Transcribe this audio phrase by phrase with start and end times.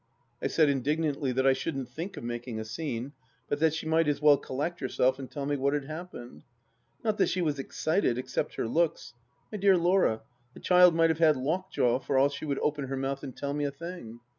[0.41, 3.13] I said indignantly that I shouldn't think of making a scene,
[3.47, 6.41] but that she might as well collect herself and tell me what had happened.
[7.03, 9.13] Not that she was excited, except her looks.
[9.51, 10.21] My dear Laura,
[10.55, 13.53] the child might have had lockjaw for all she would open her mouth and tell
[13.53, 14.19] me a thing.